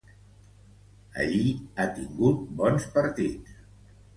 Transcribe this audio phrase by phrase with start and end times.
[1.25, 1.43] Allí
[1.83, 3.63] ha tingut bons partits.